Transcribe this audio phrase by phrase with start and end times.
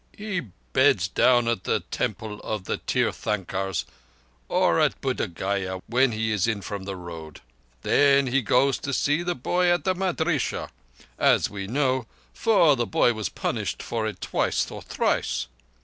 [0.17, 3.85] "He beds down at the Temple of the Tirthankars
[4.49, 7.41] or at Buddh Gaya when he is in from the Road.
[7.83, 10.71] Then he goes to see the boy at the madrissah,
[11.19, 15.45] as we know for the boy was punished for it twice or thrice.